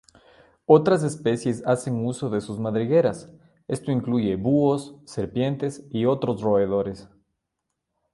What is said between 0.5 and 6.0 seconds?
Otras especies hacen uso de sus madrigueras, esto incluye búhos, serpientes